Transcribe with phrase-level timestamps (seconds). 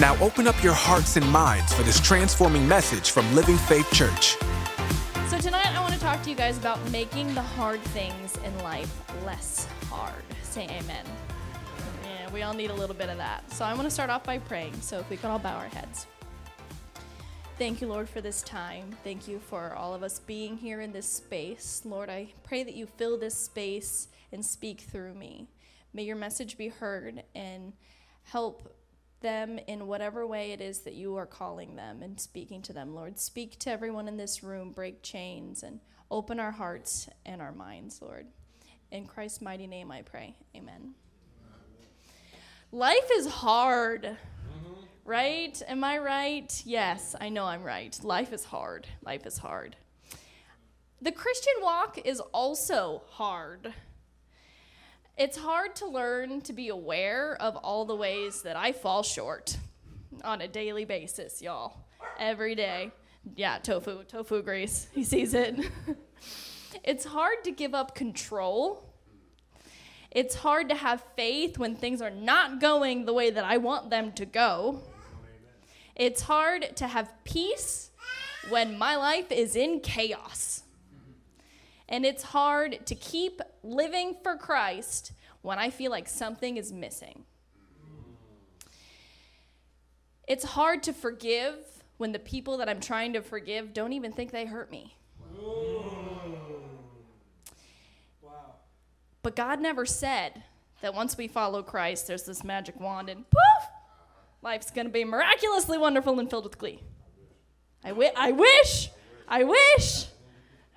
[0.00, 4.36] Now open up your hearts and minds for this transforming message from Living Faith Church.
[5.28, 8.56] So, tonight I want to talk to you guys about making the hard things in
[8.62, 10.22] life less hard.
[10.44, 11.04] Say amen.
[12.04, 13.50] Yeah, we all need a little bit of that.
[13.50, 14.74] So, I want to start off by praying.
[14.82, 16.06] So, if we could all bow our heads.
[17.58, 18.96] Thank you, Lord, for this time.
[19.02, 21.82] Thank you for all of us being here in this space.
[21.84, 25.48] Lord, I pray that you fill this space and speak through me.
[25.92, 27.72] May your message be heard and
[28.22, 28.77] help
[29.20, 32.94] them in whatever way it is that you are calling them and speaking to them,
[32.94, 33.18] Lord.
[33.18, 38.00] Speak to everyone in this room, break chains, and open our hearts and our minds,
[38.00, 38.26] Lord.
[38.90, 40.36] In Christ's mighty name I pray.
[40.56, 40.94] Amen.
[42.72, 44.72] Life is hard, mm-hmm.
[45.04, 45.60] right?
[45.68, 46.62] Am I right?
[46.66, 47.98] Yes, I know I'm right.
[48.02, 48.86] Life is hard.
[49.02, 49.76] Life is hard.
[51.00, 53.72] The Christian walk is also hard.
[55.18, 59.56] It's hard to learn to be aware of all the ways that I fall short
[60.22, 61.76] on a daily basis, y'all.
[62.20, 62.92] Every day.
[63.34, 64.86] Yeah, tofu, tofu grease.
[64.92, 65.58] He sees it.
[66.84, 68.88] it's hard to give up control.
[70.12, 73.90] It's hard to have faith when things are not going the way that I want
[73.90, 74.82] them to go.
[75.96, 77.90] It's hard to have peace
[78.50, 80.62] when my life is in chaos.
[81.88, 87.24] And it's hard to keep living for Christ when I feel like something is missing.
[90.26, 91.54] It's hard to forgive
[91.96, 94.96] when the people that I'm trying to forgive don't even think they hurt me.
[98.20, 98.56] Wow.
[99.22, 100.42] But God never said
[100.82, 103.68] that once we follow Christ, there's this magic wand and poof,
[104.42, 106.80] life's going to be miraculously wonderful and filled with glee.
[107.82, 108.90] I, wi- I wish,
[109.26, 110.06] I wish,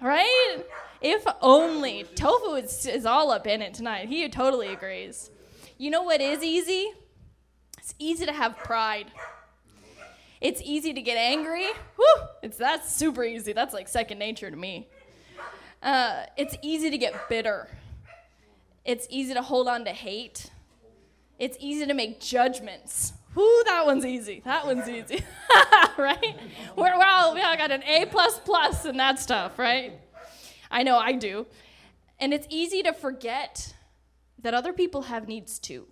[0.02, 0.64] right?
[1.02, 2.06] If only.
[2.16, 4.08] Tofu is, is all up in it tonight.
[4.08, 5.32] He totally agrees.
[5.78, 6.92] You know what is easy?
[7.80, 9.08] It's easy to have pride.
[10.40, 11.68] It's easy to get angry.
[11.96, 13.54] Whew, it's that's super easy.
[13.54, 14.88] That's like second nature to me.
[15.82, 17.68] Uh, it's easy to get bitter.
[18.86, 20.52] It's easy to hold on to hate.
[21.40, 23.14] It's easy to make judgments.
[23.34, 24.42] Whoo, that one's easy.
[24.46, 25.24] That one's easy,
[25.98, 26.38] right?
[26.76, 29.94] We're, we're all, we all got an A plus plus and that stuff, right?
[30.72, 31.46] I know I do.
[32.20, 33.74] And it's easy to forget
[34.42, 35.88] that other people have needs too.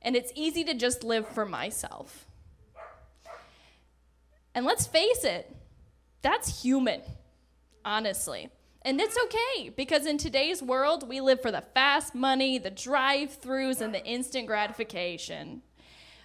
[0.00, 2.26] And it's easy to just live for myself.
[4.54, 5.54] And let's face it,
[6.22, 7.02] that's human,
[7.84, 8.50] honestly.
[8.82, 13.40] And it's okay because in today's world, we live for the fast money, the drive
[13.40, 15.62] throughs, and the instant gratification.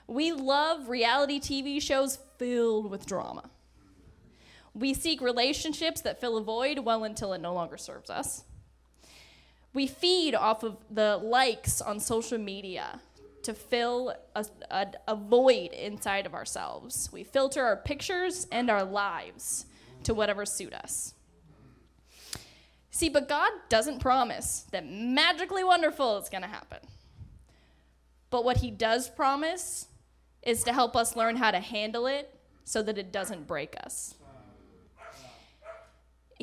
[0.07, 3.49] We love reality TV shows filled with drama.
[4.73, 8.43] We seek relationships that fill a void well until it no longer serves us.
[9.73, 12.99] We feed off of the likes on social media
[13.43, 17.09] to fill a, a, a, void inside of ourselves.
[17.11, 19.65] We filter our pictures and our lives
[20.03, 21.13] to whatever suit us.
[22.89, 26.79] See, but God doesn't promise that magically wonderful is going to happen.
[28.29, 29.87] But what He does promise
[30.41, 34.15] is to help us learn how to handle it so that it doesn't break us.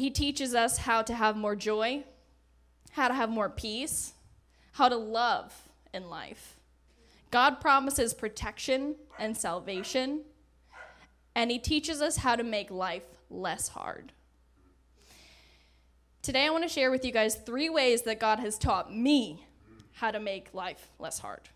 [0.01, 2.05] He teaches us how to have more joy,
[2.93, 4.15] how to have more peace,
[4.73, 6.57] how to love in life.
[7.31, 10.23] God promises protection and salvation,
[11.35, 14.13] and He teaches us how to make life less hard.
[16.23, 19.45] Today, I want to share with you guys three ways that God has taught me
[19.93, 21.51] how to make life less hard.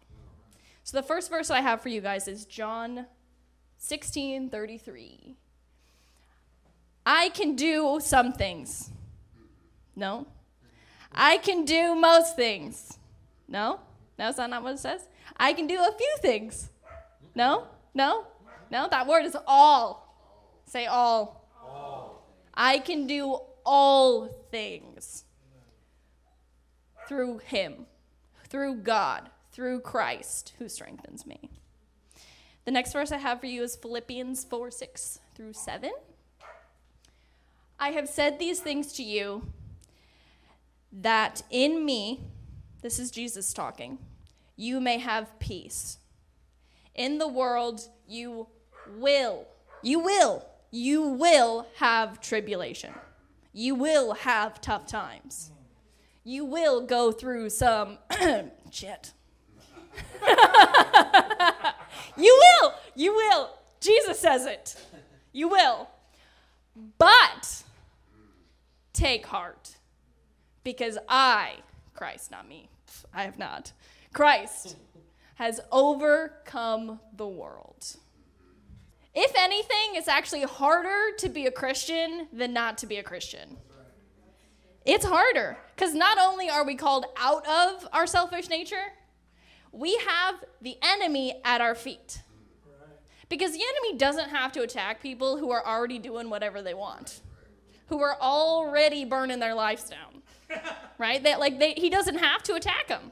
[0.82, 3.06] So, the first verse I have for you guys is John
[3.78, 5.38] 16 33.
[7.06, 8.90] I can do some things.
[9.94, 10.26] No?
[11.12, 12.98] I can do most things.
[13.48, 13.80] No?
[14.18, 15.06] No, is that not what it says?
[15.36, 16.70] I can do a few things.
[17.34, 17.66] No?
[17.94, 18.26] No?
[18.70, 18.88] No?
[18.90, 20.16] That word is all.
[20.66, 21.48] Say all.
[21.62, 22.26] all.
[22.54, 25.24] I can do all things
[27.08, 27.86] through Him,
[28.48, 31.50] through God, through Christ who strengthens me.
[32.64, 35.92] The next verse I have for you is Philippians 4 6 through 7.
[37.78, 39.48] I have said these things to you
[40.92, 42.20] that in me,
[42.82, 43.98] this is Jesus talking,
[44.56, 45.98] you may have peace.
[46.94, 48.46] In the world, you
[48.96, 49.46] will
[49.84, 52.94] you will, you will have tribulation.
[53.52, 55.50] You will have tough times.
[56.24, 57.98] You will go through some
[58.70, 59.12] shit.
[62.16, 63.50] you will, you will.
[63.78, 64.74] Jesus says it.
[65.32, 65.90] You will.
[66.98, 67.62] But
[68.92, 69.76] take heart
[70.64, 71.56] because I,
[71.94, 72.68] Christ, not me,
[73.12, 73.72] I have not,
[74.12, 74.76] Christ
[75.36, 77.96] has overcome the world.
[79.14, 83.56] If anything, it's actually harder to be a Christian than not to be a Christian.
[84.84, 88.92] It's harder because not only are we called out of our selfish nature,
[89.72, 92.20] we have the enemy at our feet.
[93.34, 97.20] Because the enemy doesn't have to attack people who are already doing whatever they want,
[97.88, 100.22] who are already burning their lives down.
[100.98, 101.20] right?
[101.20, 103.10] That like they, he doesn't have to attack them.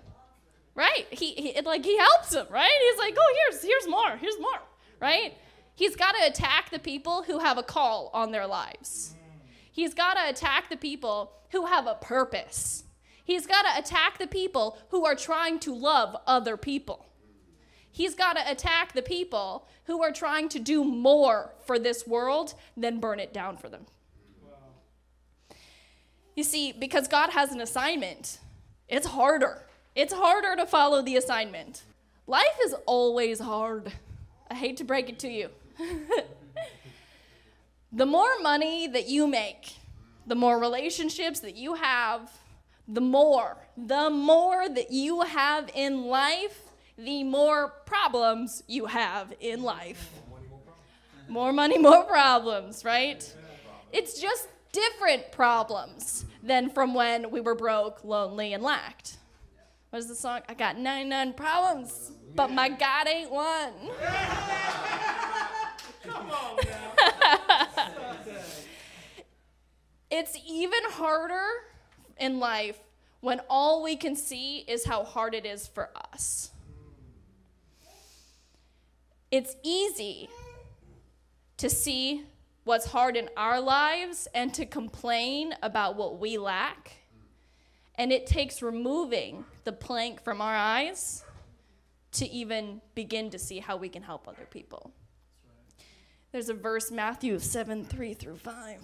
[0.77, 1.09] Right?
[1.11, 2.71] He, he like he helps them, right?
[2.89, 4.17] He's like, "Oh, here's here's more.
[4.17, 4.61] Here's more."
[5.01, 5.35] Right?
[5.75, 9.17] He's got to attack the people who have a call on their lives.
[9.73, 12.85] He's got to attack the people who have a purpose.
[13.25, 17.07] He's got to attack the people who are trying to love other people.
[17.93, 22.55] He's got to attack the people who are trying to do more for this world
[22.75, 23.87] than burn it down for them.
[26.35, 28.39] You see, because God has an assignment,
[28.89, 29.67] it's harder.
[29.95, 31.83] It's harder to follow the assignment.
[32.27, 33.93] Life is always hard.
[34.51, 35.51] I hate to break it to you.
[37.93, 39.75] the more money that you make,
[40.27, 42.31] the more relationships that you have,
[42.89, 46.72] the more, the more that you have in life,
[47.05, 50.11] the more problems you have in life.
[51.29, 53.35] More money, more problems, right?
[53.93, 59.19] It's just different problems than from when we were broke, lonely, and lacked.
[59.91, 60.41] What is the song?
[60.49, 63.73] I got 99 problems, but my God ain't one.
[66.03, 66.59] Come on
[70.13, 71.43] it's even harder
[72.19, 72.79] in life
[73.21, 76.52] when all we can see is how hard it is for us.
[79.33, 80.29] It's easy
[81.57, 82.27] to see
[82.65, 86.99] what's hard in our lives and to complain about what we lack.
[87.95, 91.25] And it takes removing the plank from our eyes
[92.13, 94.93] to even begin to see how we can help other people.
[96.31, 98.81] There's a verse, Matthew 7 3 through 5.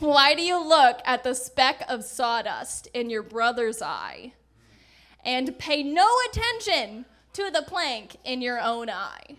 [0.00, 4.32] Why do you look at the speck of sawdust in your brother's eye
[5.24, 7.04] and pay no attention
[7.34, 9.36] to the plank in your own eye?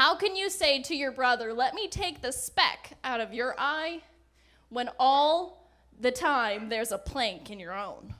[0.00, 3.54] How can you say to your brother, Let me take the speck out of your
[3.58, 4.00] eye,
[4.70, 5.70] when all
[6.00, 8.14] the time there's a plank in your own?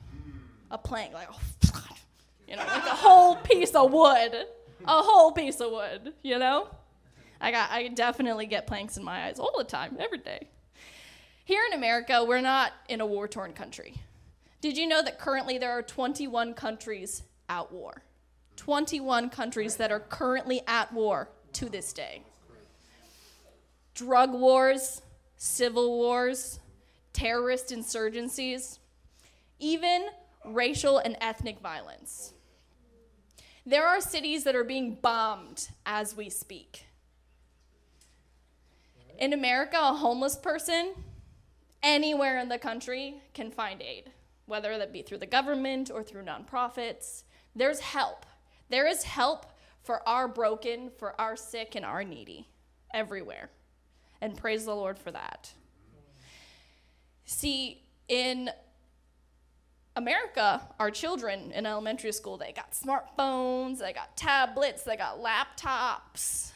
[0.69, 1.27] A plank, like,
[2.47, 4.45] you know, like a whole piece of wood.
[4.85, 6.67] A whole piece of wood, you know?
[7.41, 10.49] I got I definitely get planks in my eyes all the time, every day.
[11.45, 13.95] Here in America, we're not in a war torn country.
[14.61, 18.03] Did you know that currently there are 21 countries at war?
[18.57, 22.23] 21 countries that are currently at war to this day.
[23.93, 25.01] Drug wars,
[25.37, 26.59] civil wars,
[27.13, 28.79] terrorist insurgencies,
[29.59, 30.07] even
[30.45, 32.33] racial and ethnic violence.
[33.65, 36.85] There are cities that are being bombed as we speak.
[39.19, 40.93] In America, a homeless person
[41.83, 44.11] anywhere in the country can find aid,
[44.47, 47.23] whether that be through the government or through nonprofits.
[47.55, 48.25] There's help.
[48.69, 49.45] There is help
[49.83, 52.47] for our broken, for our sick, and our needy
[52.93, 53.49] everywhere.
[54.21, 55.51] And praise the Lord for that.
[57.25, 58.49] See, in
[59.95, 66.51] America, our children in elementary school, they got smartphones, they got tablets, they got laptops.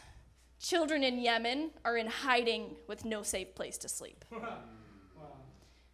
[0.60, 4.25] Children in Yemen are in hiding with no safe place to sleep.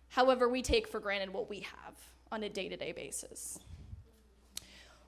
[0.09, 1.95] However, we take for granted what we have
[2.31, 3.59] on a day to day basis.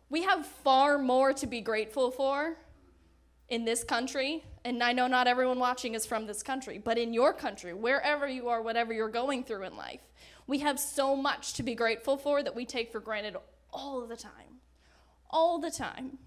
[0.10, 2.58] We have far more to be grateful for
[3.50, 4.44] in this country.
[4.66, 8.28] And I know not everyone watching is from this country, but in your country, wherever
[8.28, 10.02] you are, whatever you're going through in life,
[10.48, 13.36] we have so much to be grateful for that we take for granted
[13.72, 14.62] all the time.
[15.30, 16.18] All the time.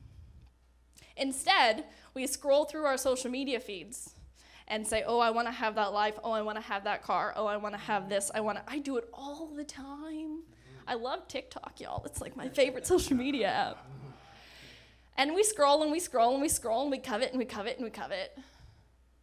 [1.16, 4.14] Instead, we scroll through our social media feeds
[4.68, 6.18] and say, "Oh, I want to have that life.
[6.22, 7.32] Oh, I want to have that car.
[7.36, 8.30] Oh, I want to have this.
[8.34, 10.42] I want to I do it all the time.
[10.86, 12.02] I love TikTok, y'all.
[12.04, 13.86] It's like my favorite social media app.
[15.18, 17.76] And we scroll and we scroll and we scroll and we covet and we covet
[17.76, 18.38] and we covet.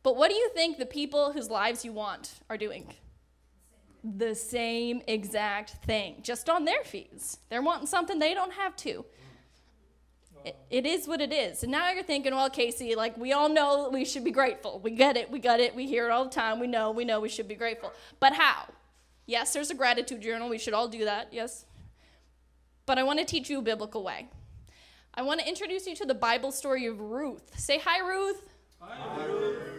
[0.02, 2.94] But what do you think the people whose lives you want are doing?
[4.04, 7.38] The same exact thing, just on their feeds.
[7.50, 9.06] They're wanting something they don't have to.
[10.44, 11.64] it, it is what it is.
[11.64, 14.82] And now you're thinking, well, Casey, like we all know we should be grateful.
[14.84, 16.60] We get it, we got it, we hear it all the time.
[16.60, 17.94] We know, we know we should be grateful.
[18.20, 18.66] But how?
[19.26, 20.50] Yes, there's a gratitude journal.
[20.50, 21.30] We should all do that.
[21.32, 21.66] Yes.
[22.86, 24.28] But I want to teach you a biblical way.
[25.14, 27.58] I want to introduce you to the Bible story of Ruth.
[27.58, 28.50] Say hi, Ruth.
[28.80, 29.74] Hi, Ruth.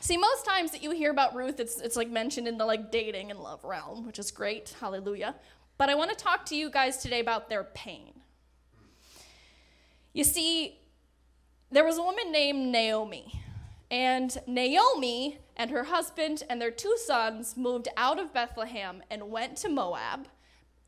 [0.00, 2.92] See, most times that you hear about Ruth, it's, it's like mentioned in the like
[2.92, 4.74] dating and love realm, which is great.
[4.80, 5.34] Hallelujah.
[5.78, 8.12] But I want to talk to you guys today about their pain.
[10.12, 10.78] You see,
[11.70, 13.40] there was a woman named Naomi.
[13.90, 19.56] And Naomi and her husband and their two sons moved out of Bethlehem and went
[19.58, 20.28] to Moab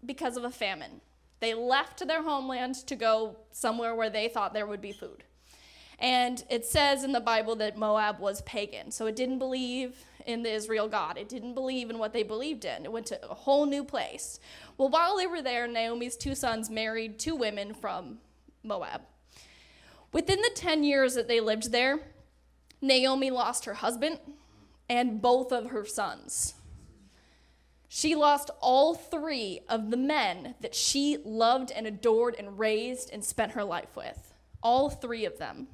[0.04, 1.00] because of a famine.
[1.40, 5.24] They left their homeland to go somewhere where they thought there would be food.
[6.00, 8.90] And it says in the Bible that Moab was pagan.
[8.90, 11.16] So it didn't believe in the Israel God.
[11.16, 12.84] It didn't believe in what they believed in.
[12.84, 14.38] It went to a whole new place.
[14.76, 18.18] Well, while they were there, Naomi's two sons married two women from
[18.62, 19.02] Moab.
[20.12, 22.00] Within the 10 years that they lived there,
[22.80, 24.18] Naomi lost her husband
[24.88, 26.54] and both of her sons.
[27.88, 33.24] She lost all three of the men that she loved and adored and raised and
[33.24, 34.34] spent her life with.
[34.62, 35.68] All three of them.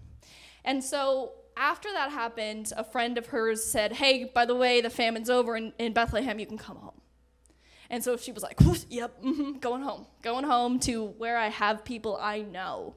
[0.65, 4.91] And so after that happened, a friend of hers said, Hey, by the way, the
[4.91, 7.01] famine's over in, in Bethlehem, you can come home.
[7.91, 8.59] And so she was like,
[8.89, 12.95] Yep, mm-hmm, going home, going home to where I have people I know.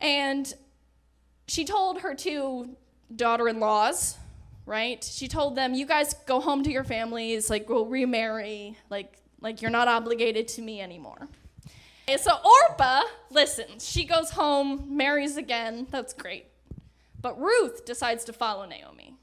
[0.00, 0.52] And
[1.50, 2.76] she told her two
[3.14, 4.16] daughter in laws,
[4.66, 5.02] right?
[5.02, 9.60] She told them, You guys go home to your families, like, go remarry, like, like
[9.60, 11.28] you're not obligated to me anymore.
[12.06, 12.38] And so
[12.68, 13.88] Orpah listens.
[13.88, 15.88] She goes home, marries again.
[15.90, 16.46] That's great.
[17.20, 19.16] But Ruth decides to follow Naomi.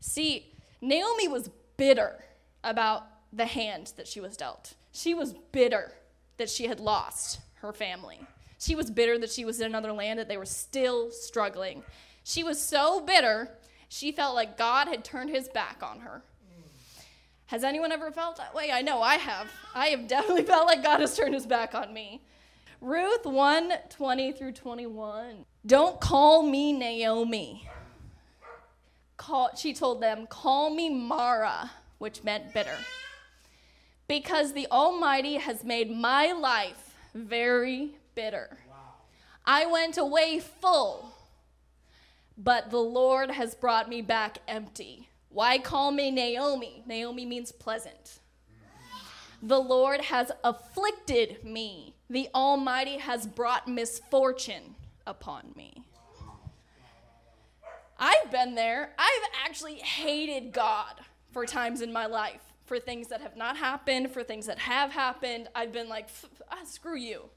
[0.00, 1.48] See, Naomi was
[1.78, 2.22] bitter
[2.62, 4.74] about the hand that she was dealt.
[4.90, 5.92] She was bitter
[6.36, 8.20] that she had lost her family.
[8.62, 11.82] She was bitter that she was in another land, that they were still struggling.
[12.22, 13.48] She was so bitter,
[13.88, 16.22] she felt like God had turned his back on her.
[17.46, 18.70] Has anyone ever felt that way?
[18.70, 19.50] I know I have.
[19.74, 22.22] I have definitely felt like God has turned his back on me.
[22.80, 25.44] Ruth 1 20 through 21.
[25.66, 27.68] Don't call me Naomi.
[29.16, 32.78] Call, she told them, Call me Mara, which meant bitter.
[34.06, 38.58] Because the Almighty has made my life very bitter.
[38.68, 38.76] Wow.
[39.44, 41.14] I went away full,
[42.38, 45.08] but the Lord has brought me back empty.
[45.28, 46.82] Why call me Naomi?
[46.86, 48.20] Naomi means pleasant.
[49.42, 51.94] The Lord has afflicted me.
[52.08, 54.76] The Almighty has brought misfortune
[55.06, 55.84] upon me.
[57.98, 58.90] I've been there.
[58.98, 61.00] I've actually hated God
[61.32, 64.90] for times in my life, for things that have not happened, for things that have
[64.90, 65.48] happened.
[65.54, 66.08] I've been like,
[66.50, 67.30] ah, screw you.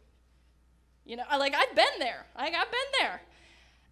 [1.05, 2.25] You know, like I've been there.
[2.37, 3.21] Like I've been there.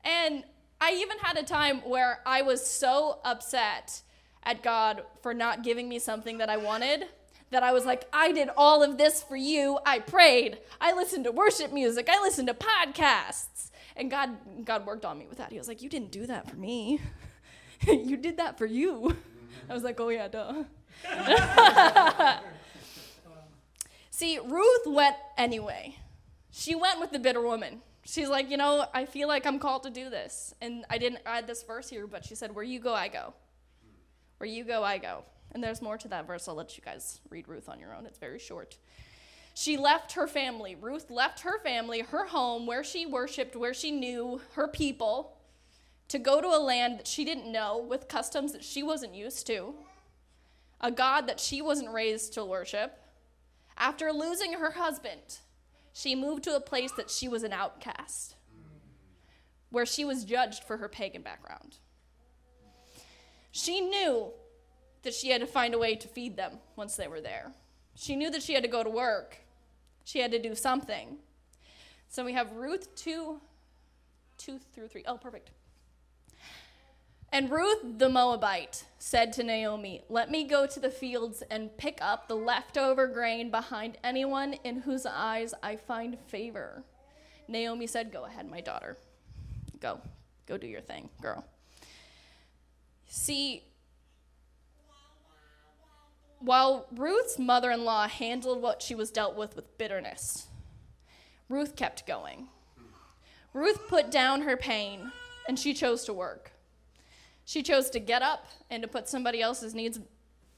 [0.03, 0.43] And
[0.82, 4.01] I even had a time where I was so upset
[4.43, 7.05] at God for not giving me something that I wanted
[7.53, 9.79] that I was like, I did all of this for you.
[9.86, 10.58] I prayed.
[10.82, 12.10] I listened to worship music.
[12.10, 13.70] I listened to podcasts.
[13.96, 15.51] And God God worked on me with that.
[15.51, 17.00] He was like, You didn't do that for me.
[17.88, 19.15] you did that for you.
[19.70, 20.63] I was like, Oh yeah, duh.
[24.10, 25.96] See, Ruth went anyway.
[26.55, 27.81] She went with the bitter woman.
[28.05, 30.53] She's like, you know, I feel like I'm called to do this.
[30.62, 33.33] And I didn't add this verse here, but she said, Where you go, I go.
[34.38, 35.24] Where you go, I go.
[35.51, 36.48] And there's more to that verse.
[36.48, 38.05] I'll let you guys read Ruth on your own.
[38.05, 38.77] It's very short.
[39.55, 40.75] She left her family.
[40.75, 45.38] Ruth left her family, her home, where she worshiped, where she knew her people,
[46.10, 49.48] to go to a land that she didn't know with customs that she wasn't used
[49.48, 49.74] to,
[50.79, 53.00] a God that she wasn't raised to worship.
[53.75, 55.39] After losing her husband,
[55.93, 58.35] she moved to a place that she was an outcast,
[59.69, 61.77] where she was judged for her pagan background.
[63.51, 64.31] She knew
[65.03, 67.53] that she had to find a way to feed them once they were there.
[67.95, 69.38] She knew that she had to go to work,
[70.03, 71.17] she had to do something.
[72.09, 73.39] So we have Ruth 2
[74.38, 75.03] 2 through 3.
[75.07, 75.51] Oh, perfect.
[77.33, 81.97] And Ruth the Moabite said to Naomi, Let me go to the fields and pick
[81.99, 86.83] up the leftover grain behind anyone in whose eyes I find favor.
[87.47, 88.97] Naomi said, Go ahead, my daughter.
[89.79, 89.99] Go.
[90.45, 91.43] Go do your thing, girl.
[93.07, 93.63] See,
[96.37, 100.49] while Ruth's mother in law handled what she was dealt with with bitterness,
[101.49, 102.49] Ruth kept going.
[103.53, 105.11] Ruth put down her pain
[105.47, 106.51] and she chose to work.
[107.45, 110.00] She chose to get up and to put somebody else's needs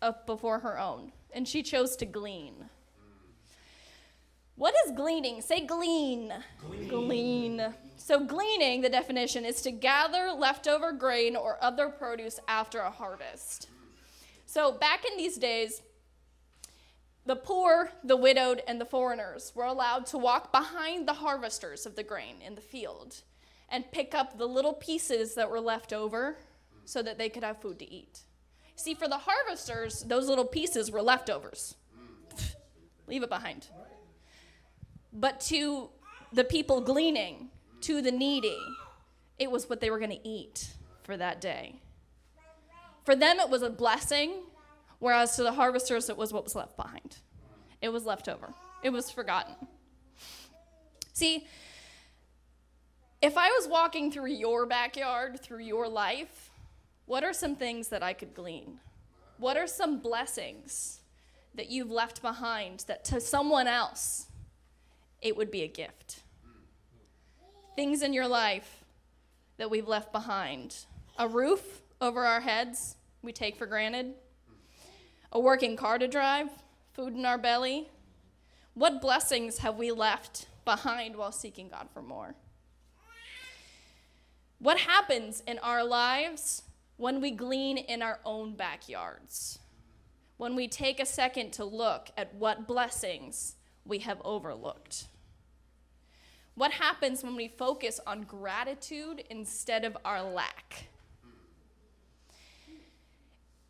[0.01, 1.11] up before her own.
[1.33, 2.69] And she chose to glean.
[4.55, 5.41] What is gleaning?
[5.41, 6.33] Say glean.
[6.65, 6.87] Glean.
[6.87, 7.73] glean.
[7.97, 13.67] So, gleaning, the definition, is to gather leftover grain or other produce after a harvest.
[14.45, 15.81] So, back in these days,
[17.25, 21.95] the poor, the widowed, and the foreigners were allowed to walk behind the harvesters of
[21.95, 23.23] the grain in the field
[23.67, 26.37] and pick up the little pieces that were left over
[26.85, 28.21] so that they could have food to eat.
[28.75, 31.75] See, for the harvesters, those little pieces were leftovers.
[33.07, 33.67] Leave it behind.
[35.13, 35.89] But to
[36.33, 37.49] the people gleaning,
[37.81, 38.59] to the needy,
[39.39, 40.69] it was what they were going to eat
[41.03, 41.75] for that day.
[43.05, 44.43] For them, it was a blessing,
[44.99, 47.17] whereas to the harvesters, it was what was left behind.
[47.81, 49.55] It was left over, it was forgotten.
[51.13, 51.47] See,
[53.21, 56.44] if I was walking through your backyard, through your life,
[57.05, 58.79] what are some things that I could glean?
[59.37, 60.99] What are some blessings
[61.53, 64.27] that you've left behind that to someone else
[65.21, 66.21] it would be a gift?
[67.75, 68.83] Things in your life
[69.57, 70.75] that we've left behind.
[71.17, 74.13] A roof over our heads we take for granted.
[75.31, 76.49] A working car to drive,
[76.93, 77.89] food in our belly.
[78.73, 82.35] What blessings have we left behind while seeking God for more?
[84.59, 86.63] What happens in our lives
[86.97, 89.59] when we glean in our own backyards,
[90.37, 95.07] when we take a second to look at what blessings we have overlooked.
[96.55, 100.87] What happens when we focus on gratitude instead of our lack?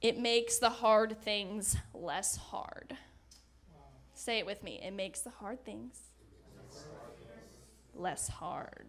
[0.02, 2.96] It makes the hard things less hard.
[3.74, 3.82] Wow.
[4.14, 4.80] Say it with me.
[4.84, 6.00] It makes the hard things
[7.96, 8.86] less hard.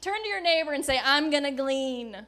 [0.00, 2.26] Turn to your neighbor and say, I'm going to glean.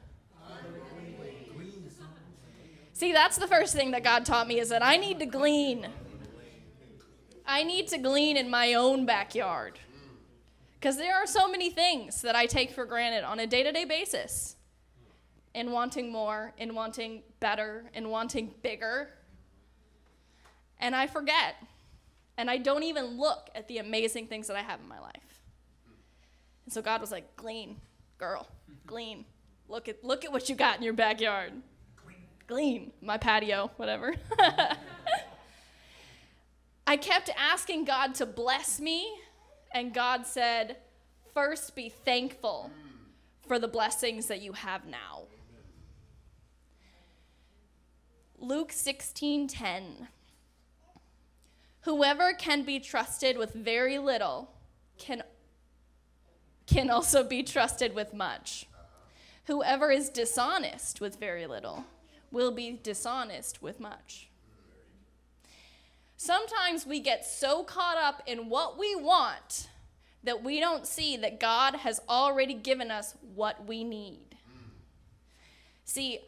[2.99, 5.87] See, that's the first thing that God taught me is that I need to glean.
[7.45, 9.79] I need to glean in my own backyard.
[10.73, 13.71] Because there are so many things that I take for granted on a day to
[13.71, 14.57] day basis.
[15.53, 19.07] In wanting more, in wanting better, in wanting bigger.
[20.81, 21.55] And I forget.
[22.37, 25.41] And I don't even look at the amazing things that I have in my life.
[26.65, 27.77] And so God was like, glean,
[28.17, 28.45] girl,
[28.85, 29.23] glean.
[29.69, 31.53] Look at, look at what you got in your backyard
[32.49, 34.15] glean, my patio, whatever.
[36.87, 39.07] I kept asking God to bless me,
[39.71, 40.77] and God said,
[41.31, 42.71] First be thankful
[43.47, 45.25] for the blessings that you have now.
[48.39, 50.07] Luke 16:10
[51.81, 54.49] Whoever can be trusted with very little
[54.97, 55.21] can
[56.65, 58.65] can also be trusted with much.
[59.45, 61.85] Whoever is dishonest with very little
[62.31, 64.29] will be dishonest with much.
[66.17, 69.69] Sometimes we get so caught up in what we want
[70.23, 74.35] that we don't see that God has already given us what we need.
[75.85, 76.19] See,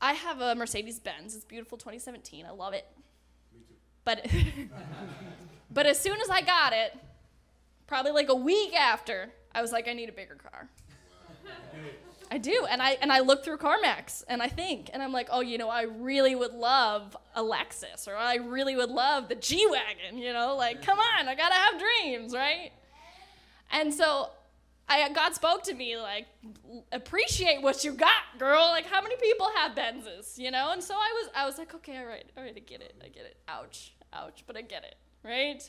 [0.00, 1.36] I have a Mercedes Benz.
[1.36, 2.44] It's beautiful 2017.
[2.44, 2.86] I love it.
[4.04, 4.26] But
[5.70, 6.98] but as soon as I got it,
[7.86, 10.68] probably like a week after, I was like I need a bigger car.
[12.32, 15.28] I do, and I and I look through CarMax and I think, and I'm like,
[15.32, 19.34] oh, you know, I really would love a Lexus, or I really would love the
[19.34, 20.16] G wagon.
[20.16, 22.70] You know, like, come on, I gotta have dreams, right?
[23.72, 24.30] And so,
[24.88, 26.28] I God spoke to me like,
[26.92, 28.68] appreciate what you got, girl.
[28.68, 30.70] Like, how many people have Benzes, you know?
[30.70, 32.94] And so I was, I was like, okay, all right, all right, I get it,
[33.04, 33.38] I get it.
[33.48, 35.68] Ouch, ouch, but I get it, right?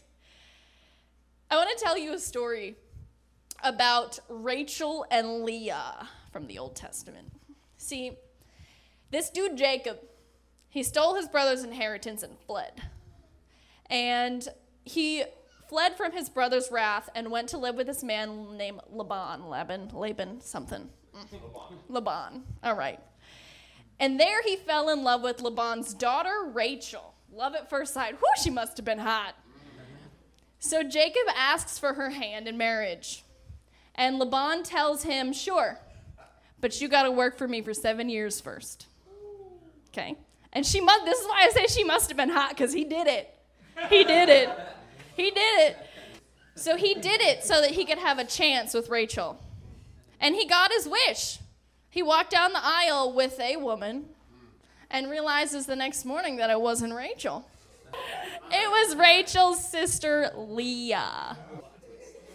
[1.50, 2.76] I want to tell you a story
[3.64, 7.32] about Rachel and Leah from the Old Testament.
[7.78, 8.18] See,
[9.12, 10.00] this dude Jacob,
[10.70, 12.82] he stole his brother's inheritance and fled.
[13.90, 14.48] And
[14.86, 15.24] he
[15.68, 19.90] fled from his brother's wrath and went to live with this man named Laban, Laban,
[19.94, 20.90] Laban, something.
[21.14, 21.78] Laban.
[21.90, 22.44] Laban.
[22.64, 23.00] All right.
[24.00, 27.14] And there he fell in love with Laban's daughter, Rachel.
[27.32, 28.16] Love at first sight.
[28.16, 29.36] Whoo, she must have been hot.
[30.60, 33.24] So Jacob asks for her hand in marriage.
[33.96, 35.80] And Laban tells him, Sure,
[36.62, 38.88] but you got to work for me for seven years first.
[39.90, 40.16] Okay?
[40.54, 42.84] And she must, this is why I say she must have been hot, because he
[42.84, 43.36] did it.
[43.90, 44.50] He did it.
[45.16, 45.78] He did it.
[46.56, 49.42] So he did it so that he could have a chance with Rachel.
[50.20, 51.40] And he got his wish.
[51.90, 54.06] He walked down the aisle with a woman
[54.90, 57.46] and realizes the next morning that it wasn't Rachel.
[58.52, 61.38] It was Rachel's sister, Leah.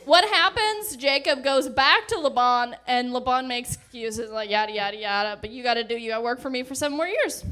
[0.06, 0.96] What happens?
[0.96, 5.36] Jacob goes back to Laban, and Laban makes excuses like yada yada yada.
[5.40, 5.98] But you got to do.
[5.98, 7.44] You got to work for me for seven more years.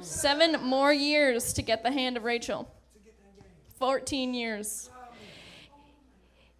[0.00, 2.72] Seven more years to get the hand of Rachel.
[3.76, 4.88] Fourteen years.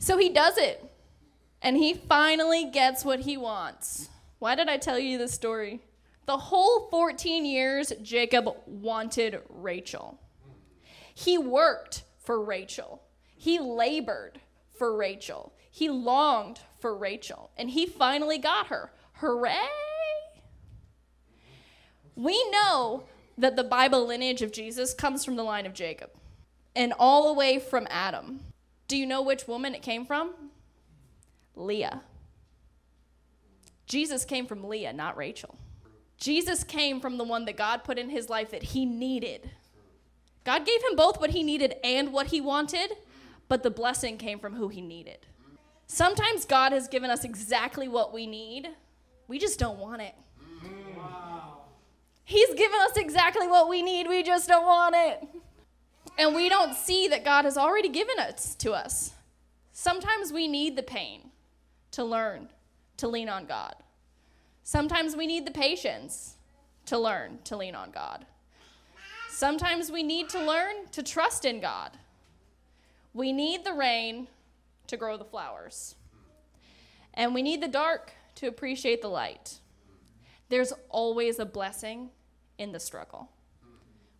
[0.01, 0.85] So he does it.
[1.63, 4.09] And he finally gets what he wants.
[4.41, 5.81] Why did I tell you this story?
[6.27, 10.19] The whole 14 years, Jacob wanted Rachel.
[11.15, 13.03] He worked for Rachel.
[13.37, 14.41] He labored
[14.77, 15.53] for Rachel.
[15.71, 17.51] He longed for Rachel.
[17.57, 18.93] And he finally got her.
[19.15, 19.57] Hooray!
[22.17, 23.05] We know
[23.37, 26.11] that the Bible lineage of Jesus comes from the line of Jacob
[26.77, 28.41] and all the way from Adam.
[28.87, 30.33] Do you know which woman it came from?
[31.57, 32.03] Leah.
[33.87, 35.59] Jesus came from Leah, not Rachel.
[36.17, 39.51] Jesus came from the one that God put in his life that he needed.
[40.45, 42.93] God gave him both what he needed and what he wanted,
[43.49, 45.19] but the blessing came from who he needed.
[45.87, 48.69] Sometimes God has given us exactly what we need,
[49.29, 50.15] we just don't want it.
[52.25, 55.29] He's given us exactly what we need, we just don't want it.
[56.17, 59.13] And we don't see that God has already given it to us.
[59.73, 61.31] Sometimes we need the pain
[61.91, 62.49] to learn
[62.99, 63.75] to lean on God.
[64.63, 66.37] Sometimes we need the patience
[66.87, 68.25] to learn to lean on God.
[69.29, 71.91] Sometimes we need to learn to trust in God.
[73.15, 74.27] We need the rain
[74.89, 75.95] to grow the flowers.
[77.15, 79.61] And we need the dark to appreciate the light.
[80.49, 82.11] There's always a blessing
[82.59, 83.31] in the struggle.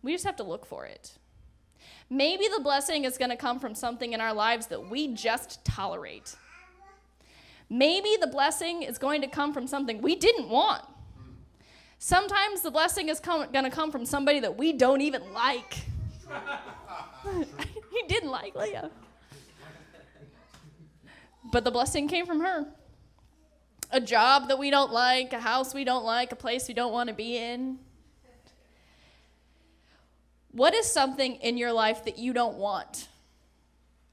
[0.01, 1.17] We just have to look for it.
[2.09, 5.65] Maybe the blessing is going to come from something in our lives that we just
[5.65, 6.35] tolerate.
[7.69, 10.83] Maybe the blessing is going to come from something we didn't want.
[11.97, 15.85] Sometimes the blessing is going to come from somebody that we don't even like.
[17.91, 18.91] he didn't like Leah.
[21.51, 22.65] But the blessing came from her.
[23.91, 26.91] A job that we don't like, a house we don't like, a place we don't
[26.91, 27.79] want to be in.
[30.51, 33.07] What is something in your life that you don't want?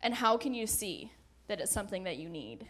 [0.03, 1.12] And how can you see
[1.46, 2.66] that it's something that you need?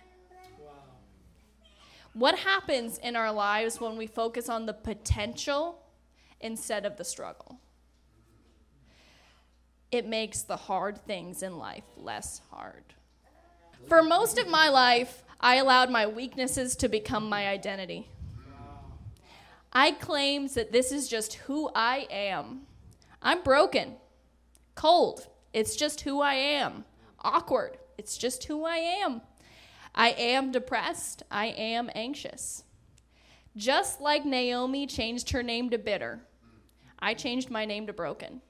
[2.12, 5.82] What happens in our lives when we focus on the potential
[6.40, 7.58] instead of the struggle?
[9.92, 12.82] It makes the hard things in life less hard.
[13.86, 18.08] For most of my life, I allowed my weaknesses to become my identity.
[19.72, 22.62] I claimed that this is just who I am.
[23.22, 23.94] I'm broken,
[24.74, 26.84] cold, it's just who I am,
[27.20, 29.20] awkward, it's just who I am.
[29.94, 31.22] I am depressed.
[31.30, 32.64] I am anxious.
[33.56, 36.20] Just like Naomi changed her name to bitter,
[36.98, 38.40] I changed my name to broken.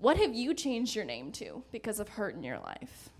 [0.00, 3.10] What have you changed your name to because of hurt in your life?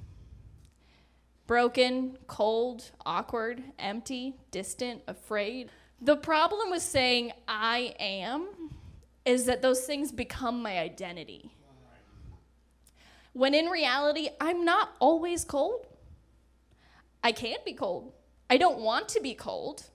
[1.47, 5.71] Broken, cold, awkward, empty, distant, afraid.
[6.01, 8.49] The problem with saying I am
[9.27, 11.53] is that those things become my identity.
[13.35, 15.87] When in reality, I'm not always cold.
[17.23, 18.15] I can't be cold.
[18.49, 19.91] I don't want to be cold.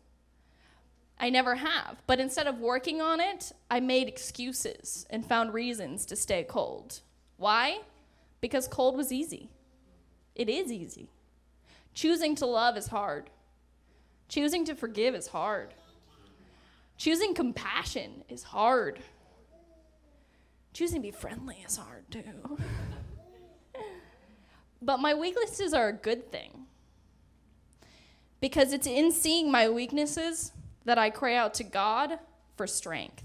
[1.20, 2.02] I never have.
[2.08, 7.02] But instead of working on it, I made excuses and found reasons to stay cold.
[7.38, 7.80] Why?
[8.42, 9.50] Because cold was easy.
[10.36, 11.10] It is easy.
[11.94, 13.30] Choosing to love is hard.
[14.28, 15.74] Choosing to forgive is hard.
[16.98, 19.00] Choosing compassion is hard.
[20.74, 22.24] Choosing to be friendly is hard too.
[24.82, 26.66] but my weaknesses are a good thing
[28.42, 30.52] because it's in seeing my weaknesses
[30.86, 32.20] that I cry out to God
[32.56, 33.24] for strength.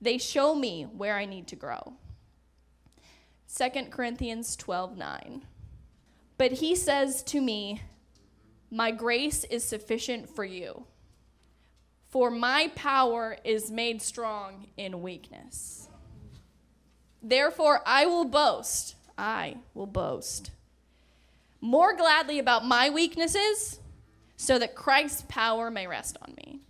[0.00, 1.94] They show me where I need to grow.
[3.54, 5.46] 2 Corinthians 12 9.
[6.38, 7.82] But he says to me,
[8.70, 10.84] My grace is sufficient for you,
[12.10, 15.88] for my power is made strong in weakness.
[17.22, 20.50] Therefore, I will boast, I will boast
[21.60, 23.80] more gladly about my weaknesses
[24.36, 26.60] so that Christ's power may rest on me.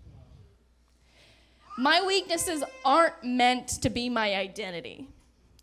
[1.78, 5.08] My weaknesses aren't meant to be my identity,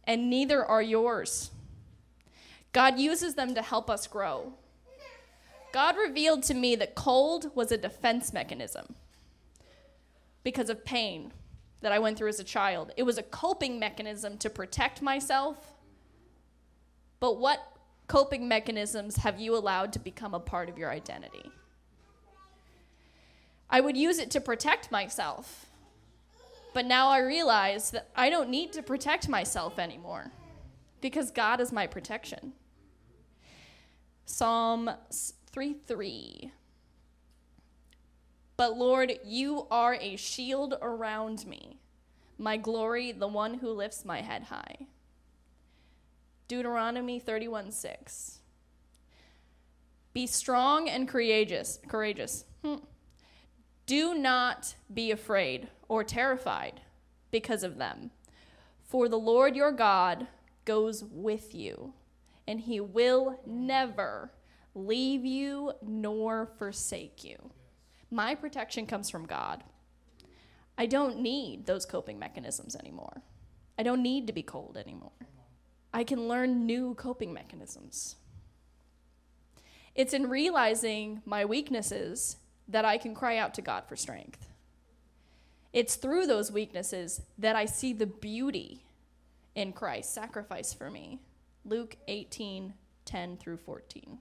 [0.06, 1.50] and neither are yours.
[2.72, 4.54] God uses them to help us grow.
[5.72, 8.96] God revealed to me that cold was a defense mechanism
[10.44, 11.32] because of pain
[11.82, 12.92] that I went through as a child.
[12.96, 15.74] It was a coping mechanism to protect myself.
[17.20, 17.60] But what
[18.08, 21.52] coping mechanisms have you allowed to become a part of your identity?
[23.74, 25.66] I would use it to protect myself.
[26.76, 30.32] But now I realize that I don't need to protect myself anymore
[31.02, 32.54] because God is my protection.
[34.26, 34.92] Psalm
[35.52, 36.52] 3 3.
[38.58, 41.80] But Lord, you are a shield around me,
[42.38, 44.86] my glory, the one who lifts my head high.
[46.48, 48.40] Deuteronomy 31 6.
[50.14, 51.80] Be strong and courageous.
[51.88, 52.46] Courageous.
[52.64, 52.76] Hmm.
[53.86, 56.82] Do not be afraid or terrified
[57.32, 58.12] because of them.
[58.82, 60.28] For the Lord your God
[60.66, 61.94] goes with you,
[62.48, 64.32] and he will never
[64.76, 67.52] leave you nor forsake you.
[68.10, 69.64] My protection comes from God.
[70.78, 73.22] I don't need those coping mechanisms anymore.
[73.78, 75.12] I don't need to be cold anymore.
[75.94, 78.16] I can learn new coping mechanisms.
[79.96, 84.48] It's in realizing my weaknesses that I can cry out to God for strength.
[85.72, 88.86] It's through those weaknesses that I see the beauty
[89.56, 91.20] in Christ's sacrifice for me.
[91.66, 92.74] Luke 18
[93.06, 94.18] 10 through 14.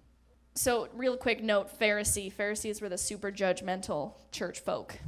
[0.55, 2.31] So, real quick note Pharisee.
[2.31, 4.99] Pharisees were the super judgmental church folk.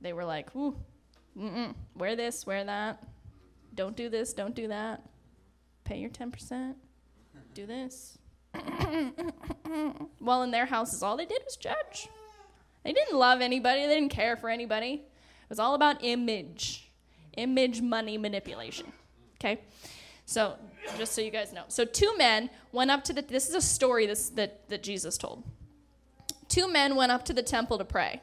[0.00, 0.76] They were like, Ooh,
[1.38, 3.02] mm-mm, wear this, wear that.
[3.74, 5.02] Don't do this, don't do that.
[5.84, 6.74] Pay your 10%.
[7.54, 8.18] Do this.
[10.20, 12.08] well, in their houses, all they did was judge.
[12.88, 14.94] They didn't love anybody, they didn't care for anybody.
[14.94, 16.90] It was all about image,
[17.36, 18.90] image money manipulation.
[19.34, 19.60] Okay?
[20.24, 20.54] So,
[20.96, 21.64] just so you guys know.
[21.68, 25.18] So, two men went up to the, this is a story this, that, that Jesus
[25.18, 25.44] told.
[26.48, 28.22] Two men went up to the temple to pray.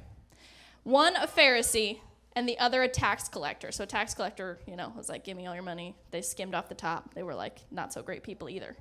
[0.81, 1.99] One a Pharisee
[2.35, 3.71] and the other a tax collector.
[3.71, 5.95] So, a tax collector, you know, was like, give me all your money.
[6.09, 7.13] They skimmed off the top.
[7.13, 8.75] They were like, not so great people either.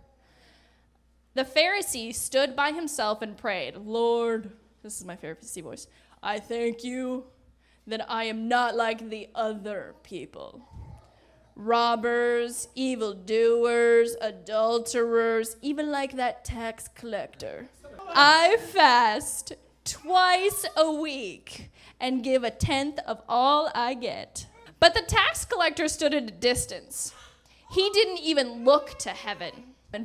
[1.35, 4.53] The Pharisee stood by himself and prayed, Lord,
[4.85, 5.87] this is my Pharisee voice,
[6.23, 7.25] I thank you
[7.87, 10.63] that I am not like the other people
[11.57, 17.69] robbers, evildoers, adulterers, even like that tax collector.
[18.09, 19.53] I fast
[19.85, 21.71] twice a week
[22.01, 24.47] and give a tenth of all I get.
[24.81, 27.15] But the tax collector stood at a distance.
[27.73, 29.53] He didn't even look to heaven,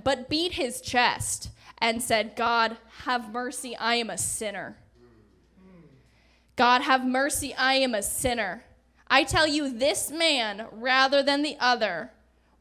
[0.04, 1.50] but beat his chest
[1.82, 4.78] and said, God, have mercy, I am a sinner.
[6.56, 8.66] God, have mercy, I am a sinner.
[9.08, 12.12] I tell you, this man, rather than the other,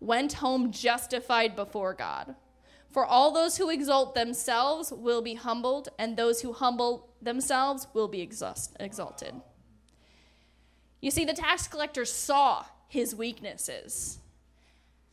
[0.01, 2.37] went home justified before God.
[2.91, 8.09] For all those who exalt themselves will be humbled, and those who humble themselves will
[8.09, 9.35] be exalted.
[11.01, 14.19] You see, the tax collector saw his weaknesses,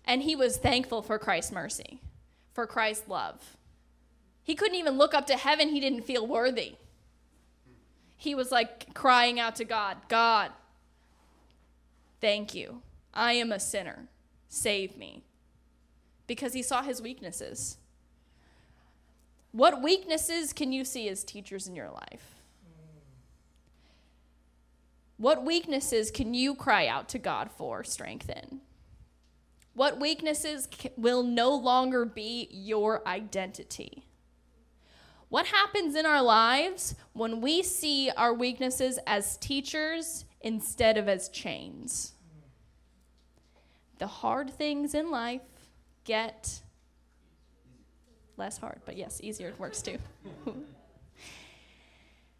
[0.05, 1.99] and he was thankful for Christ's mercy,
[2.53, 3.57] for Christ's love.
[4.45, 6.75] He couldn't even look up to heaven, he didn't feel worthy
[8.17, 10.51] he was like crying out to God God,
[12.21, 12.81] thank you.
[13.13, 14.07] I am a sinner.
[14.49, 15.23] Save me.
[16.27, 17.77] Because he saw his weaknesses.
[19.51, 22.35] What weaknesses can you see as teachers in your life?
[25.17, 28.59] What weaknesses can you cry out to God for strength in?
[29.73, 34.03] What weaknesses will no longer be your identity?
[35.35, 41.27] What happens in our lives when we see our weaknesses as teachers instead of as
[41.27, 42.13] chains?
[43.97, 45.41] The hard things in life
[46.05, 46.61] get
[48.37, 49.97] less hard, but yes, easier works too.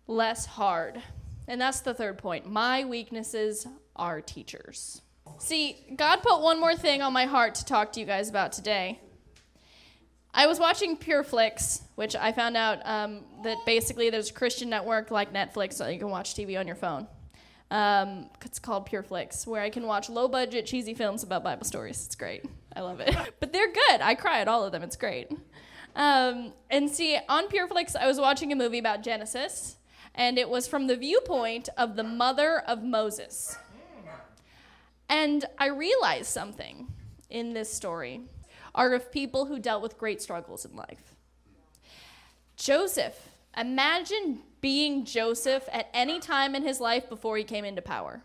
[0.08, 1.02] less hard.
[1.50, 2.50] And that's the third point.
[2.50, 5.02] My weaknesses are teachers.
[5.38, 8.54] See, God put one more thing on my heart to talk to you guys about
[8.54, 9.02] today.
[10.38, 15.10] I was watching PureFlix, which I found out um, that basically there's a Christian network
[15.10, 17.08] like Netflix, so you can watch TV on your phone.
[17.72, 22.06] Um, it's called PureFlix, where I can watch low budget, cheesy films about Bible stories.
[22.06, 22.44] It's great.
[22.76, 23.16] I love it.
[23.40, 24.02] but they're good.
[24.02, 24.84] I cry at all of them.
[24.84, 25.32] It's great.
[25.96, 29.78] Um, and see, on PureFlix, I was watching a movie about Genesis,
[30.14, 33.58] and it was from the viewpoint of the mother of Moses.
[35.08, 36.88] And I realized something
[37.30, 38.24] in this story
[38.76, 41.16] are of people who dealt with great struggles in life.
[42.58, 48.22] Joseph, imagine being Joseph at any time in his life before he came into power.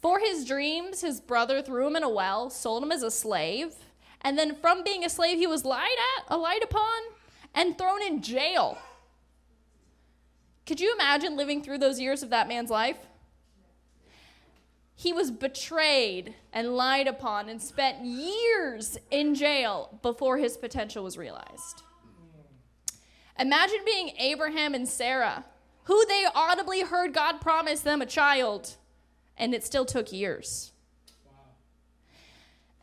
[0.00, 3.74] For his dreams, his brother threw him in a well, sold him as a slave,
[4.22, 7.00] and then from being a slave, he was lied at, uh, lied upon,
[7.54, 8.78] and thrown in jail.
[10.66, 12.98] Could you imagine living through those years of that man's life?
[15.00, 21.16] He was betrayed and lied upon and spent years in jail before his potential was
[21.16, 21.82] realized.
[23.38, 25.46] Imagine being Abraham and Sarah,
[25.84, 28.76] who they audibly heard God promise them a child,
[29.38, 30.72] and it still took years.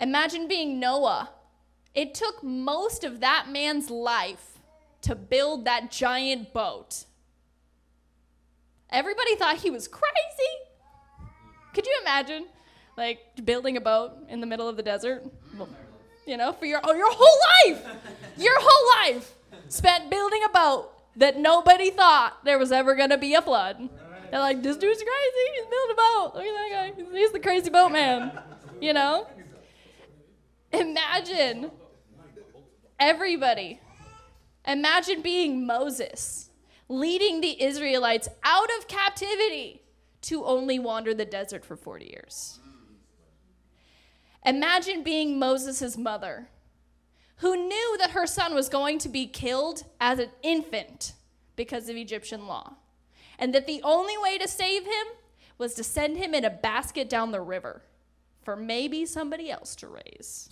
[0.01, 1.29] Imagine being Noah.
[1.93, 4.57] It took most of that man's life
[5.03, 7.05] to build that giant boat.
[8.89, 10.66] Everybody thought he was crazy.
[11.77, 12.47] Could you imagine,
[12.97, 15.23] like, building a boat in the middle of the desert?
[16.25, 17.37] you know, for your oh, your whole
[17.67, 17.85] life,
[18.35, 19.35] your whole life
[19.67, 23.89] spent building a boat that nobody thought there was ever gonna be a flood.
[24.31, 25.51] They're like, this dude's crazy.
[25.53, 26.31] He's building a boat.
[26.33, 27.15] Look at that guy.
[27.15, 28.31] He's the crazy boat man.
[28.81, 29.27] You know?
[30.73, 31.69] Imagine
[32.99, 33.79] everybody.
[34.65, 36.49] Imagine being Moses,
[36.89, 39.83] leading the Israelites out of captivity
[40.27, 42.59] to only wander the desert for 40 years.
[44.45, 46.47] Imagine being Moses' mother,
[47.37, 51.13] who knew that her son was going to be killed as an infant
[51.55, 52.73] because of Egyptian law
[53.39, 55.07] and that the only way to save him
[55.57, 57.81] was to send him in a basket down the river
[58.43, 60.49] for maybe somebody else to raise.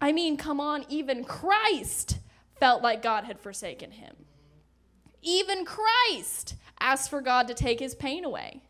[0.00, 2.18] I mean, come on, even Christ
[2.58, 4.14] felt like God had forsaken him.
[5.22, 8.62] Even Christ asked for God to take his pain away.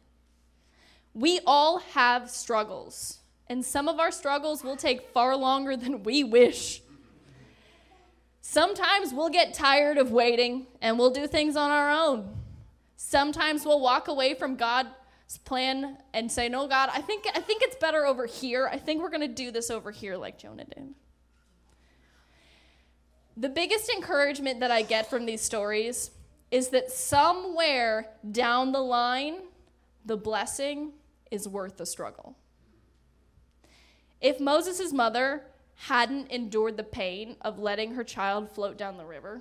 [1.14, 3.18] We all have struggles,
[3.48, 6.82] and some of our struggles will take far longer than we wish.
[8.40, 12.36] Sometimes we'll get tired of waiting and we'll do things on our own.
[12.96, 14.88] Sometimes we'll walk away from God's
[15.44, 18.68] plan and say, "No, God, I think I think it's better over here.
[18.70, 20.94] I think we're going to do this over here like Jonah did."
[23.36, 26.10] The biggest encouragement that I get from these stories
[26.50, 29.36] is that somewhere down the line,
[30.04, 30.92] the blessing
[31.30, 32.36] is worth the struggle.
[34.20, 39.40] If Moses' mother hadn't endured the pain of letting her child float down the river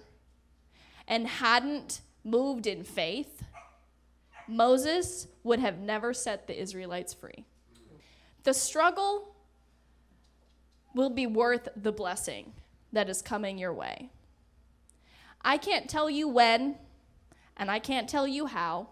[1.08, 3.44] and hadn't moved in faith,
[4.48, 7.46] Moses would have never set the Israelites free.
[8.44, 9.36] The struggle
[10.96, 12.54] will be worth the blessing
[12.92, 14.10] that is coming your way.
[15.42, 16.76] I can't tell you when,
[17.60, 18.88] and I can't tell you how,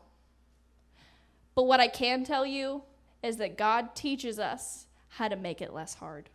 [1.56, 2.84] but what I can tell you
[3.24, 6.30] is that God teaches us how to make it less hard.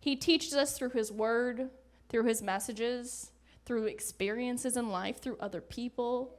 [0.00, 1.68] He teaches us through His Word,
[2.08, 3.30] through His messages,
[3.66, 6.34] through experiences in life, through other people,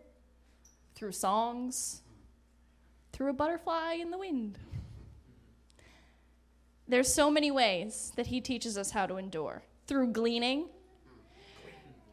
[0.95, 2.01] through songs,
[3.13, 4.57] through a butterfly in the wind.
[6.87, 10.67] There's so many ways that He teaches us how to endure through gleaning,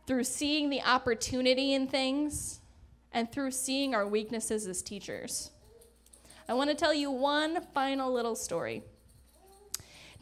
[0.09, 2.61] through seeing the opportunity in things,
[3.13, 5.51] and through seeing our weaknesses as teachers.
[6.49, 8.83] I want to tell you one final little story.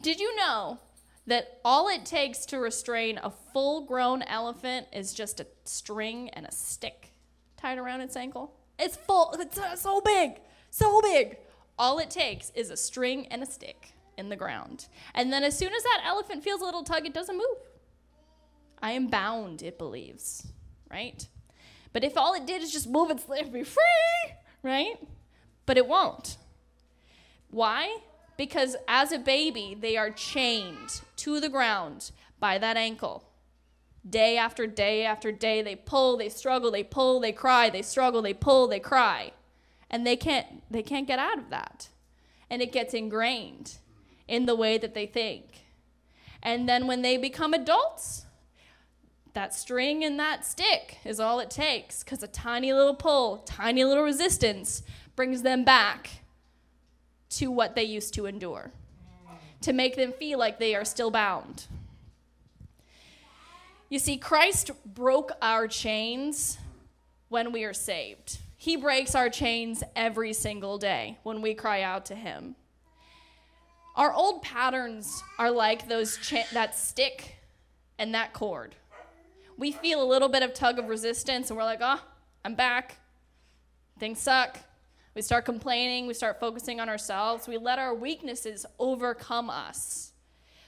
[0.01, 0.79] Did you know
[1.25, 6.45] that all it takes to restrain a full grown elephant is just a string and
[6.45, 7.13] a stick
[7.55, 8.53] tied around its ankle.
[8.77, 11.37] It's full, it's uh, so big, so big.
[11.79, 14.87] All it takes is a string and a stick in the ground.
[15.13, 17.57] And then as soon as that elephant feels a little tug, it doesn't move.
[18.81, 20.47] I am bound, it believes,
[20.89, 21.27] right?
[21.93, 24.95] But if all it did is just move its leg, be free, right?
[25.65, 26.37] But it won't.
[27.49, 27.97] Why?
[28.37, 33.23] because as a baby, they are chained to the ground by that ankle.
[34.07, 38.21] Day after day after day, they pull, they struggle, they pull, they cry, they struggle,
[38.21, 39.33] they pull, they cry.
[39.89, 41.89] And they can't, they can't get out of that.
[42.49, 43.79] And it gets ingrained
[44.27, 45.65] in the way that they think.
[46.41, 48.25] And then when they become adults,
[49.37, 53.83] that string and that stick is all it takes because a tiny little pull, tiny
[53.83, 54.81] little resistance
[55.15, 56.09] brings them back
[57.29, 58.71] to what they used to endure,
[59.61, 61.67] to make them feel like they are still bound.
[63.89, 66.57] You see, Christ broke our chains
[67.29, 68.39] when we are saved.
[68.55, 72.55] He breaks our chains every single day when we cry out to Him.
[73.95, 77.35] Our old patterns are like those cha- that stick
[77.99, 78.75] and that cord.
[79.57, 82.01] We feel a little bit of tug of resistance and we're like, oh,
[82.45, 82.97] I'm back.
[83.99, 84.59] Things suck.
[85.15, 90.11] We start complaining, we start focusing on ourselves, we let our weaknesses overcome us.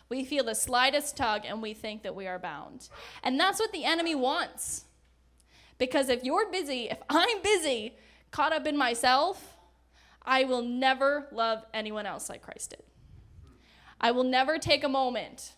[0.09, 2.89] We feel the slightest tug and we think that we are bound.
[3.21, 4.85] And that's what the enemy wants.
[5.77, 7.93] Because if you're busy, if I'm busy,
[8.31, 9.55] caught up in myself,
[10.23, 12.83] I will never love anyone else like Christ did.
[14.01, 15.53] I will never take a moment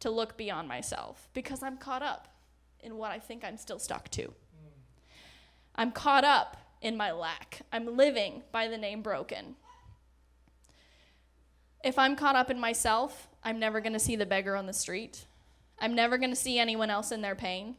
[0.00, 2.28] to look beyond myself because I'm caught up
[2.80, 4.32] in what I think I'm still stuck to.
[5.74, 7.62] I'm caught up in my lack.
[7.72, 9.56] I'm living by the name broken.
[11.82, 14.72] If I'm caught up in myself, I'm never going to see the beggar on the
[14.72, 15.26] street.
[15.78, 17.76] I'm never going to see anyone else in their pain.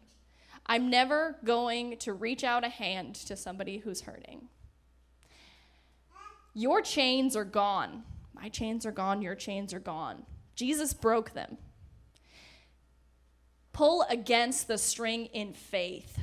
[0.66, 4.48] I'm never going to reach out a hand to somebody who's hurting.
[6.54, 8.04] Your chains are gone.
[8.34, 9.22] My chains are gone.
[9.22, 10.24] Your chains are gone.
[10.56, 11.58] Jesus broke them.
[13.74, 16.20] Pull against the string in faith.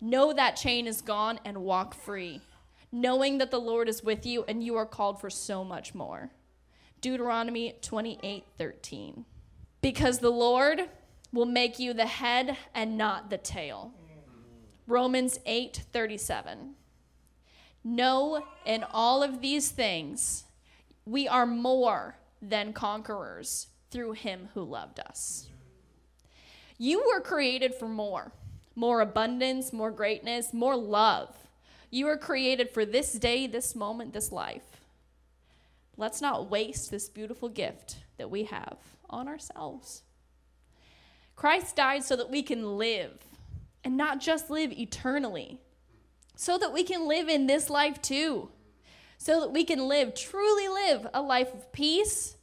[0.00, 2.40] Know that chain is gone and walk free,
[2.90, 6.30] knowing that the Lord is with you and you are called for so much more.
[7.00, 9.24] Deuteronomy 28 13.
[9.80, 10.88] Because the Lord
[11.32, 13.92] will make you the head and not the tail.
[14.86, 16.74] Romans 8 37.
[17.82, 20.44] No, in all of these things,
[21.04, 25.48] we are more than conquerors through him who loved us.
[26.78, 28.32] You were created for more
[28.76, 31.34] more abundance, more greatness, more love.
[31.90, 34.82] You were created for this day, this moment, this life.
[35.96, 40.02] Let's not waste this beautiful gift that we have on ourselves.
[41.36, 43.12] Christ died so that we can live,
[43.84, 45.60] and not just live eternally,
[46.36, 48.48] so that we can live in this life too,
[49.18, 52.36] so that we can live, truly live a life of peace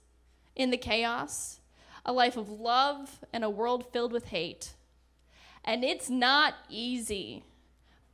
[0.56, 1.60] in the chaos,
[2.06, 4.74] a life of love in a world filled with hate.
[5.64, 7.44] And it's not easy,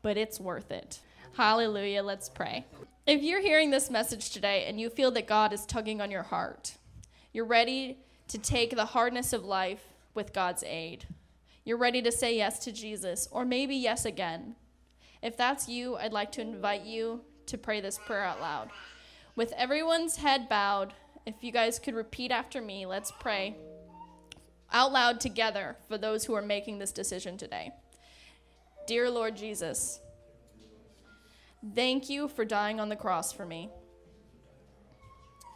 [0.02, 1.00] but it's worth it.
[1.34, 2.04] Hallelujah.
[2.04, 2.66] Let's pray.
[3.06, 6.24] If you're hearing this message today and you feel that God is tugging on your
[6.24, 6.74] heart,
[7.32, 9.84] you're ready to take the hardness of life
[10.14, 11.06] with God's aid.
[11.64, 14.56] You're ready to say yes to Jesus, or maybe yes again.
[15.22, 18.70] If that's you, I'd like to invite you to pray this prayer out loud.
[19.36, 20.94] With everyone's head bowed,
[21.26, 23.56] if you guys could repeat after me, let's pray
[24.72, 27.72] out loud together for those who are making this decision today.
[28.86, 30.00] Dear Lord Jesus,
[31.76, 33.70] thank you for dying on the cross for me.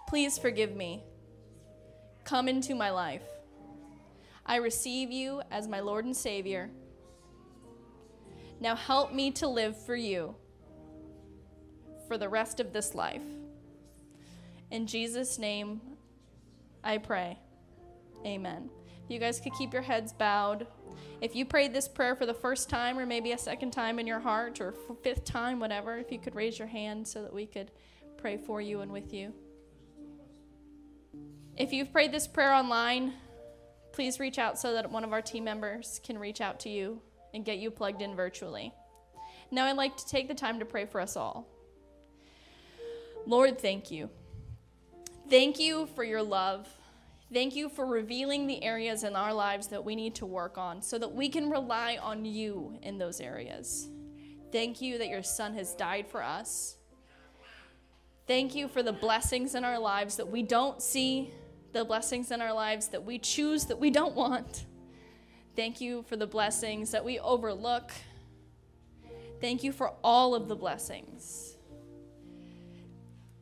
[0.07, 1.03] Please forgive me.
[2.26, 3.24] Come into my life.
[4.45, 6.70] I receive you as my Lord and Savior.
[8.59, 10.36] Now help me to live for you
[12.07, 13.24] for the rest of this life.
[14.70, 15.82] In Jesus' name,
[16.84, 17.39] I pray.
[18.26, 18.70] Amen.
[19.12, 20.68] You guys could keep your heads bowed.
[21.20, 24.07] If you prayed this prayer for the first time, or maybe a second time in
[24.07, 27.45] your heart, or fifth time, whatever, if you could raise your hand so that we
[27.45, 27.72] could
[28.18, 29.34] pray for you and with you.
[31.57, 33.14] If you've prayed this prayer online,
[33.91, 37.01] please reach out so that one of our team members can reach out to you
[37.34, 38.74] and get you plugged in virtually.
[39.51, 41.49] Now, I'd like to take the time to pray for us all.
[43.26, 44.09] Lord, thank you.
[45.30, 46.70] Thank you for your love.
[47.34, 50.82] Thank you for revealing the areas in our lives that we need to work on
[50.82, 53.88] so that we can rely on you in those areas.
[54.52, 56.76] Thank you that your son has died for us.
[58.28, 61.32] Thank you for the blessings in our lives that we don't see,
[61.72, 64.66] the blessings in our lives that we choose that we don't want.
[65.56, 67.92] Thank you for the blessings that we overlook.
[69.40, 71.56] Thank you for all of the blessings.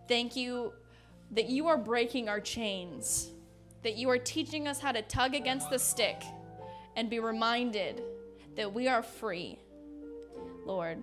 [0.07, 0.73] Thank you
[1.31, 3.31] that you are breaking our chains
[3.83, 6.21] that you are teaching us how to tug against the stick
[6.95, 8.03] and be reminded
[8.55, 9.57] that we are free,
[10.65, 11.01] Lord.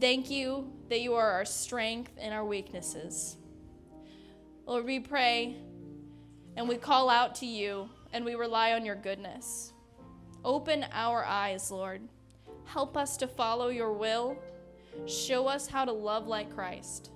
[0.00, 3.36] Thank you that you are our strength and our weaknesses.
[4.66, 5.56] Lord, we pray
[6.56, 9.72] and we call out to you and we rely on your goodness.
[10.44, 12.02] Open our eyes, Lord.
[12.64, 14.36] Help us to follow your will.
[15.06, 17.10] Show us how to love like Christ.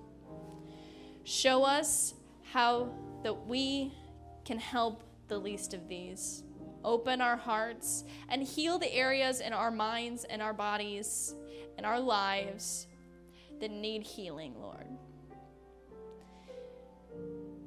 [1.25, 2.15] Show us
[2.53, 2.91] how
[3.23, 3.93] that we
[4.45, 6.45] can help the least of these.
[6.85, 11.35] Open our hearts and heal the areas in our minds and our bodies
[11.77, 12.87] and our lives
[13.61, 14.87] that need healing, Lord.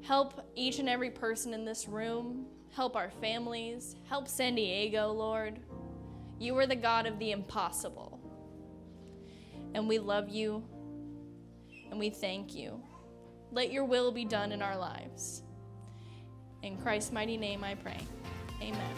[0.02, 2.45] Help each and every person in this room.
[2.74, 3.95] Help our families.
[4.08, 5.60] Help San Diego, Lord.
[6.39, 8.20] You are the God of the impossible.
[9.74, 10.64] And we love you
[11.89, 12.82] and we thank you.
[13.52, 15.43] Let your will be done in our lives.
[16.64, 17.99] In Christ's mighty name I pray.
[18.62, 18.95] Amen.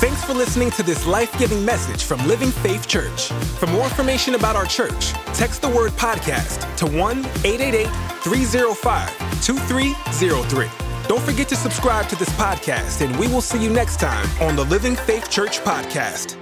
[0.00, 3.28] Thanks for listening to this life giving message from Living Faith Church.
[3.58, 7.86] For more information about our church, text the word podcast to 1 888
[8.22, 10.68] 305 2303.
[11.06, 14.56] Don't forget to subscribe to this podcast, and we will see you next time on
[14.56, 16.39] the Living Faith Church podcast.